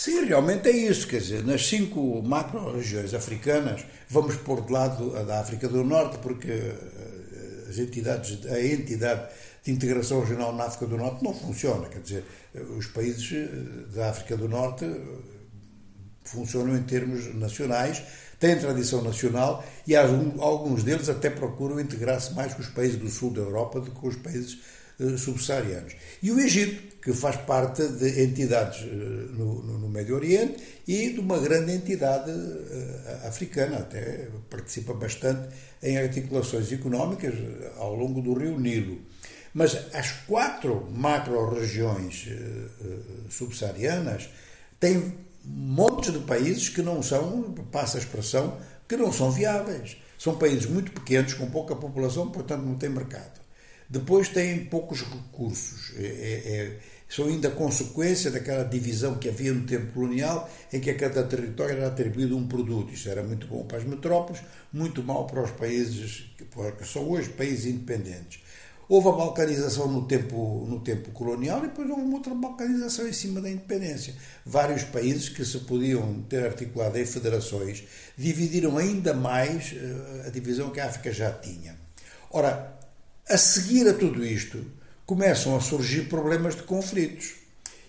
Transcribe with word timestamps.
Sim, 0.00 0.24
realmente 0.24 0.66
é 0.66 0.72
isso. 0.72 1.06
Quer 1.06 1.18
dizer, 1.18 1.44
nas 1.44 1.66
cinco 1.66 2.22
macro-regiões 2.22 3.12
africanas, 3.12 3.84
vamos 4.08 4.34
pôr 4.36 4.62
de 4.62 4.72
lado 4.72 5.14
a 5.14 5.22
da 5.24 5.40
África 5.40 5.68
do 5.68 5.84
Norte, 5.84 6.16
porque 6.22 6.50
eh, 6.50 7.68
as 7.68 7.78
entidades, 7.78 8.46
a 8.46 8.58
entidade 8.64 9.28
de 9.62 9.70
integração 9.70 10.20
regional 10.20 10.54
na 10.54 10.64
África 10.64 10.86
do 10.86 10.96
Norte 10.96 11.22
não 11.22 11.34
funciona. 11.34 11.86
Quer 11.90 12.00
dizer, 12.00 12.24
os 12.78 12.86
países 12.86 13.30
eh, 13.30 13.94
da 13.94 14.08
África 14.08 14.38
do 14.38 14.48
Norte 14.48 14.86
eh, 14.86 15.00
funcionam 16.24 16.78
em 16.78 16.82
termos 16.84 17.34
nacionais, 17.34 18.02
têm 18.40 18.58
tradição 18.58 19.02
nacional 19.02 19.64
e 19.86 19.94
alguns 19.94 20.82
deles 20.82 21.08
até 21.08 21.30
procuram 21.30 21.78
integrar-se 21.78 22.34
mais 22.34 22.54
com 22.54 22.62
os 22.62 22.68
países 22.68 22.96
do 22.96 23.08
sul 23.08 23.30
da 23.30 23.42
Europa 23.42 23.80
do 23.80 23.90
que 23.90 24.00
com 24.00 24.08
os 24.08 24.16
países 24.16 24.58
subsaarianos. 25.18 25.94
E 26.22 26.30
o 26.30 26.40
Egito, 26.40 26.96
que 27.00 27.12
faz 27.12 27.36
parte 27.36 27.86
de 27.86 28.22
entidades 28.22 28.82
no, 28.82 29.62
no, 29.62 29.78
no 29.78 29.88
Médio 29.88 30.14
Oriente 30.14 30.62
e 30.86 31.10
de 31.10 31.20
uma 31.20 31.38
grande 31.38 31.72
entidade 31.72 32.30
africana, 33.24 33.78
até 33.78 34.28
participa 34.50 34.92
bastante 34.92 35.48
em 35.82 35.96
articulações 35.96 36.70
económicas 36.72 37.34
ao 37.76 37.94
longo 37.94 38.20
do 38.20 38.34
rio 38.34 38.58
Nilo. 38.58 38.98
Mas 39.54 39.74
as 39.94 40.12
quatro 40.26 40.86
macro-regiões 40.90 42.28
subsaarianas 43.30 44.28
têm 44.78 45.14
montes 45.44 46.12
de 46.12 46.18
países 46.20 46.68
que 46.68 46.82
não 46.82 47.02
são, 47.02 47.54
passa 47.70 47.98
a 47.98 48.00
expressão, 48.00 48.58
que 48.88 48.96
não 48.96 49.12
são 49.12 49.30
viáveis. 49.30 49.96
São 50.18 50.36
países 50.36 50.66
muito 50.66 50.92
pequenos, 50.92 51.34
com 51.34 51.50
pouca 51.50 51.74
população, 51.74 52.30
portanto 52.30 52.62
não 52.62 52.74
têm 52.74 52.90
mercado. 52.90 53.40
Depois 53.88 54.28
têm 54.28 54.66
poucos 54.66 55.02
recursos. 55.02 55.92
É, 55.96 56.02
é, 56.02 56.06
é, 56.06 56.76
são 57.08 57.26
ainda 57.26 57.50
consequência 57.50 58.30
daquela 58.30 58.62
divisão 58.62 59.16
que 59.16 59.28
havia 59.28 59.52
no 59.52 59.66
tempo 59.66 59.92
colonial, 59.92 60.48
em 60.72 60.78
que 60.78 60.90
a 60.90 60.94
cada 60.94 61.24
território 61.24 61.76
era 61.76 61.88
atribuído 61.88 62.36
um 62.36 62.46
produto. 62.46 62.92
Isso 62.92 63.08
era 63.08 63.22
muito 63.22 63.48
bom 63.48 63.64
para 63.64 63.78
as 63.78 63.84
metrópoles, 63.84 64.42
muito 64.72 65.02
mal 65.02 65.26
para 65.26 65.42
os 65.42 65.50
países 65.50 66.24
que 66.36 66.86
são 66.86 67.08
hoje 67.08 67.30
países 67.30 67.66
independentes. 67.66 68.40
Houve 68.90 69.06
a 69.06 69.12
balcanização 69.12 69.86
no 69.86 70.04
tempo, 70.04 70.66
no 70.68 70.80
tempo 70.80 71.12
colonial 71.12 71.60
e 71.60 71.68
depois 71.68 71.88
houve 71.88 72.02
uma 72.02 72.16
outra 72.16 72.34
balcanização 72.34 73.06
em 73.06 73.12
cima 73.12 73.40
da 73.40 73.48
independência. 73.48 74.16
Vários 74.44 74.82
países 74.82 75.28
que 75.28 75.44
se 75.44 75.60
podiam 75.60 76.22
ter 76.22 76.44
articulado 76.44 76.98
em 76.98 77.06
federações 77.06 77.84
dividiram 78.18 78.76
ainda 78.76 79.14
mais 79.14 79.70
uh, 79.70 80.26
a 80.26 80.30
divisão 80.30 80.70
que 80.70 80.80
a 80.80 80.86
África 80.86 81.12
já 81.12 81.30
tinha. 81.30 81.78
Ora, 82.32 82.80
a 83.28 83.38
seguir 83.38 83.88
a 83.88 83.94
tudo 83.94 84.26
isto, 84.26 84.66
começam 85.06 85.54
a 85.54 85.60
surgir 85.60 86.08
problemas 86.08 86.56
de 86.56 86.64
conflitos. 86.64 87.34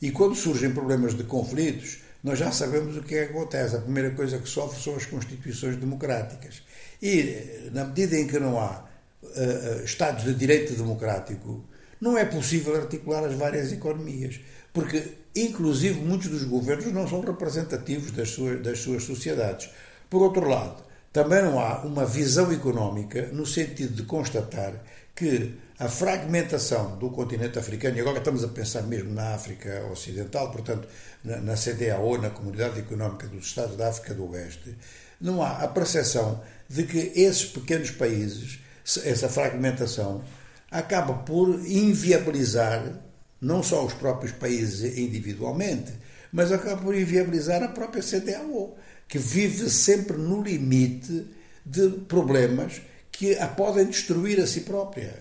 E 0.00 0.10
quando 0.10 0.34
surgem 0.34 0.70
problemas 0.70 1.14
de 1.14 1.24
conflitos, 1.24 1.98
nós 2.24 2.38
já 2.38 2.50
sabemos 2.50 2.96
o 2.96 3.02
que 3.02 3.16
é 3.16 3.26
que 3.26 3.32
acontece. 3.34 3.76
A 3.76 3.80
primeira 3.82 4.12
coisa 4.12 4.38
que 4.38 4.48
sofre 4.48 4.82
são 4.82 4.96
as 4.96 5.04
constituições 5.04 5.76
democráticas. 5.76 6.62
E, 7.02 7.68
na 7.74 7.84
medida 7.84 8.16
em 8.16 8.26
que 8.26 8.38
não 8.38 8.58
há 8.58 8.95
uh, 9.22 9.84
Estados 9.84 10.24
de 10.24 10.34
direito 10.34 10.74
democrático, 10.74 11.64
não 12.00 12.16
é 12.16 12.24
possível 12.24 12.76
articular 12.76 13.24
as 13.24 13.34
várias 13.34 13.72
economias, 13.72 14.40
porque, 14.72 15.14
inclusive, 15.34 16.00
muitos 16.00 16.28
dos 16.28 16.44
governos 16.44 16.92
não 16.92 17.08
são 17.08 17.20
representativos 17.20 18.10
das 18.10 18.30
suas, 18.30 18.62
das 18.62 18.78
suas 18.78 19.02
sociedades. 19.04 19.70
Por 20.10 20.22
outro 20.22 20.48
lado, 20.48 20.84
também 21.12 21.42
não 21.42 21.58
há 21.58 21.80
uma 21.80 22.04
visão 22.04 22.52
económica 22.52 23.30
no 23.32 23.46
sentido 23.46 23.94
de 23.94 24.02
constatar 24.02 24.74
que 25.14 25.54
a 25.78 25.88
fragmentação 25.88 26.98
do 26.98 27.10
continente 27.10 27.58
africano, 27.58 27.96
e 27.96 28.00
agora 28.00 28.18
estamos 28.18 28.44
a 28.44 28.48
pensar 28.48 28.82
mesmo 28.82 29.12
na 29.12 29.34
África 29.34 29.86
Ocidental, 29.90 30.50
portanto, 30.50 30.86
na, 31.24 31.38
na 31.38 31.54
CDAO, 31.54 32.18
na 32.18 32.30
Comunidade 32.30 32.78
Económica 32.78 33.26
dos 33.26 33.46
Estados 33.46 33.76
da 33.76 33.88
África 33.88 34.14
do 34.14 34.30
Oeste, 34.30 34.76
não 35.20 35.42
há 35.42 35.62
a 35.62 35.68
percepção 35.68 36.42
de 36.68 36.82
que 36.82 37.12
esses 37.14 37.46
pequenos 37.46 37.90
países 37.90 38.60
essa 39.04 39.28
fragmentação 39.28 40.22
acaba 40.70 41.14
por 41.14 41.48
inviabilizar 41.66 43.02
não 43.40 43.62
só 43.62 43.84
os 43.84 43.94
próprios 43.94 44.32
países 44.32 44.96
individualmente, 44.96 45.92
mas 46.32 46.52
acaba 46.52 46.82
por 46.82 46.94
inviabilizar 46.94 47.62
a 47.62 47.68
própria 47.68 48.02
CDAO, 48.02 48.76
que 49.08 49.18
vive 49.18 49.68
sempre 49.70 50.16
no 50.16 50.42
limite 50.42 51.26
de 51.64 51.88
problemas 52.08 52.80
que 53.10 53.36
a 53.38 53.46
podem 53.46 53.86
destruir 53.86 54.40
a 54.40 54.46
si 54.46 54.60
própria. 54.60 55.14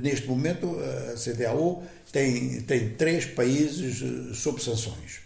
Neste 0.00 0.26
momento, 0.26 0.76
a 0.78 1.16
CDAO 1.16 1.82
tem, 2.12 2.62
tem 2.62 2.90
três 2.90 3.26
países 3.26 4.02
eh, 4.02 4.34
sob 4.34 4.62
sanções, 4.62 5.20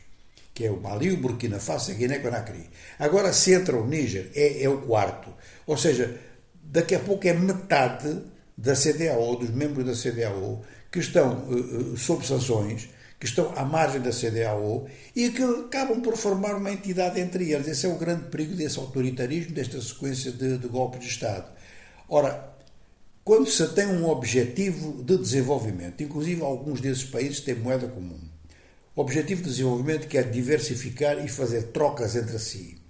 que 0.52 0.66
é 0.66 0.70
o 0.70 0.81
Mali, 0.81 1.10
o 1.10 1.16
Burkina 1.16 1.58
Faso 1.58 1.91
e 1.91 1.94
a 1.94 1.97
Guiné-Conakry. 1.97 2.69
Agora, 2.98 3.32
se 3.32 3.52
entra 3.52 3.76
o 3.76 3.86
Níger, 3.86 4.31
é, 4.34 4.62
é 4.64 4.69
o 4.69 4.82
quarto. 4.82 5.32
Ou 5.66 5.76
seja, 5.76 6.19
daqui 6.72 6.94
a 6.94 6.98
pouco 6.98 7.28
é 7.28 7.34
metade 7.34 8.22
da 8.56 8.74
CDAO, 8.74 9.36
dos 9.36 9.50
membros 9.50 9.84
da 9.84 9.92
CDAO, 9.92 10.62
que 10.90 10.98
estão 10.98 11.46
uh, 11.48 11.96
sob 11.98 12.26
sanções, 12.26 12.88
que 13.20 13.26
estão 13.26 13.52
à 13.56 13.64
margem 13.64 14.00
da 14.00 14.10
CDAO 14.10 14.86
e 15.14 15.28
que 15.28 15.42
acabam 15.42 16.00
por 16.00 16.16
formar 16.16 16.56
uma 16.56 16.72
entidade 16.72 17.20
entre 17.20 17.52
eles. 17.52 17.68
Esse 17.68 17.86
é 17.86 17.88
o 17.88 17.98
grande 17.98 18.24
perigo 18.24 18.56
desse 18.56 18.78
autoritarismo, 18.78 19.52
desta 19.52 19.80
sequência 19.80 20.32
de, 20.32 20.58
de 20.58 20.66
golpes 20.66 21.00
de 21.00 21.08
Estado. 21.08 21.52
Ora, 22.08 22.52
quando 23.22 23.48
se 23.48 23.66
tem 23.68 23.86
um 23.86 24.08
objetivo 24.08 25.02
de 25.02 25.18
desenvolvimento, 25.18 26.02
inclusive 26.02 26.42
alguns 26.42 26.80
desses 26.80 27.04
países 27.04 27.40
têm 27.40 27.54
moeda 27.54 27.86
comum, 27.86 28.18
o 28.96 29.00
objetivo 29.00 29.42
de 29.42 29.50
desenvolvimento 29.50 30.08
que 30.08 30.18
é 30.18 30.22
diversificar 30.22 31.24
e 31.24 31.28
fazer 31.28 31.64
trocas 31.64 32.16
entre 32.16 32.38
si 32.38 32.81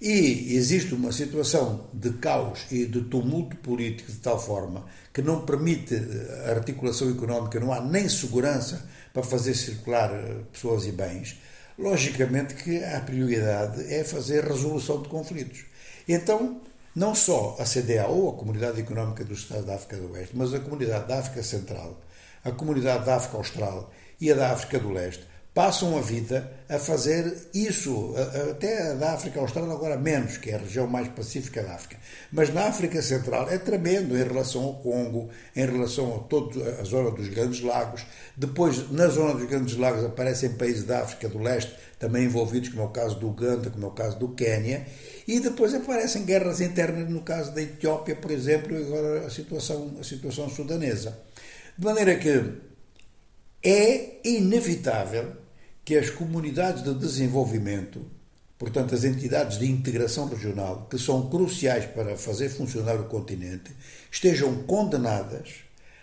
e 0.00 0.54
existe 0.56 0.94
uma 0.94 1.10
situação 1.10 1.88
de 1.92 2.10
caos 2.14 2.60
e 2.70 2.86
de 2.86 3.02
tumulto 3.02 3.56
político 3.56 4.12
de 4.12 4.18
tal 4.18 4.40
forma 4.40 4.84
que 5.12 5.20
não 5.20 5.44
permite 5.44 5.94
eh, 5.94 6.44
a 6.46 6.50
articulação 6.50 7.10
económica, 7.10 7.58
não 7.58 7.72
há 7.72 7.80
nem 7.80 8.08
segurança 8.08 8.88
para 9.12 9.24
fazer 9.24 9.54
circular 9.54 10.10
eh, 10.12 10.36
pessoas 10.52 10.86
e 10.86 10.92
bens, 10.92 11.36
logicamente 11.76 12.54
que 12.54 12.82
a 12.84 13.00
prioridade 13.00 13.92
é 13.92 14.04
fazer 14.04 14.44
resolução 14.44 15.02
de 15.02 15.08
conflitos. 15.08 15.64
Então, 16.06 16.60
não 16.94 17.14
só 17.14 17.56
a 17.58 17.64
CDAO, 17.64 18.30
a 18.30 18.34
Comunidade 18.34 18.80
Económica 18.80 19.24
dos 19.24 19.40
Estados 19.40 19.66
da 19.66 19.74
África 19.74 19.96
do 19.96 20.12
Oeste, 20.12 20.36
mas 20.36 20.54
a 20.54 20.60
Comunidade 20.60 21.08
da 21.08 21.18
África 21.18 21.42
Central, 21.42 22.00
a 22.44 22.52
Comunidade 22.52 23.04
da 23.04 23.16
África 23.16 23.36
Austral 23.36 23.92
e 24.20 24.30
a 24.30 24.34
da 24.34 24.52
África 24.52 24.78
do 24.78 24.90
Leste 24.90 25.24
passam 25.58 25.98
a 25.98 26.00
vida 26.00 26.48
a 26.68 26.78
fazer 26.78 27.48
isso, 27.52 28.14
até 28.48 28.94
da 28.94 29.14
África 29.14 29.40
Austral 29.40 29.68
agora 29.72 29.96
menos, 29.96 30.36
que 30.36 30.50
é 30.50 30.54
a 30.54 30.58
região 30.58 30.86
mais 30.86 31.08
pacífica 31.08 31.64
da 31.64 31.74
África. 31.74 31.96
Mas 32.30 32.54
na 32.54 32.68
África 32.68 33.02
Central 33.02 33.50
é 33.50 33.58
tremendo 33.58 34.16
em 34.16 34.22
relação 34.22 34.62
ao 34.62 34.74
Congo, 34.74 35.30
em 35.56 35.66
relação 35.66 36.14
a 36.14 36.18
toda 36.20 36.80
a 36.80 36.84
zona 36.84 37.10
dos 37.10 37.26
Grandes 37.26 37.60
Lagos. 37.60 38.06
Depois, 38.36 38.88
na 38.92 39.08
zona 39.08 39.34
dos 39.34 39.48
Grandes 39.48 39.76
Lagos, 39.76 40.04
aparecem 40.04 40.50
países 40.50 40.84
da 40.84 41.00
África 41.00 41.28
do 41.28 41.40
Leste, 41.40 41.74
também 41.98 42.26
envolvidos, 42.26 42.68
como 42.68 42.82
é 42.82 42.86
o 42.86 42.90
caso 42.90 43.18
do 43.18 43.28
Uganda, 43.28 43.68
como 43.68 43.84
é 43.84 43.88
o 43.88 43.92
caso 43.92 44.16
do 44.16 44.28
Quênia, 44.28 44.86
e 45.26 45.40
depois 45.40 45.74
aparecem 45.74 46.24
guerras 46.24 46.60
internas, 46.60 47.10
no 47.10 47.22
caso 47.22 47.52
da 47.52 47.60
Etiópia, 47.60 48.14
por 48.14 48.30
exemplo, 48.30 48.78
e 48.78 48.84
agora 48.84 49.26
a 49.26 49.30
situação, 49.30 49.96
a 50.00 50.04
situação 50.04 50.48
sudanesa. 50.48 51.18
De 51.76 51.84
maneira 51.84 52.14
que 52.14 52.44
é 53.60 54.20
inevitável 54.22 55.47
que 55.88 55.96
as 55.96 56.10
comunidades 56.10 56.82
de 56.82 56.92
desenvolvimento, 56.92 58.04
portanto, 58.58 58.94
as 58.94 59.04
entidades 59.04 59.58
de 59.58 59.64
integração 59.64 60.28
regional, 60.28 60.86
que 60.90 60.98
são 60.98 61.30
cruciais 61.30 61.86
para 61.86 62.14
fazer 62.14 62.50
funcionar 62.50 63.00
o 63.00 63.04
continente, 63.04 63.74
estejam 64.12 64.54
condenadas 64.64 65.60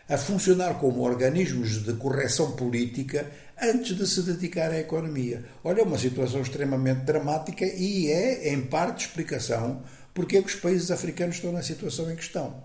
a 0.09 0.17
funcionar 0.17 0.79
como 0.79 1.03
organismos 1.03 1.83
de 1.83 1.93
correção 1.93 2.53
política 2.53 3.31
antes 3.61 3.95
de 3.95 4.07
se 4.07 4.23
dedicar 4.23 4.71
à 4.71 4.79
economia. 4.79 5.45
Olha, 5.63 5.81
é 5.81 5.83
uma 5.83 5.99
situação 5.99 6.41
extremamente 6.41 7.01
dramática 7.01 7.63
e 7.63 8.09
é, 8.09 8.51
em 8.51 8.61
parte, 8.61 9.05
explicação 9.05 9.83
porque 10.15 10.37
é 10.37 10.41
que 10.41 10.47
os 10.47 10.55
países 10.55 10.89
africanos 10.89 11.35
estão 11.35 11.51
na 11.51 11.61
situação 11.61 12.11
em 12.11 12.15
que 12.15 12.23
estão. 12.23 12.55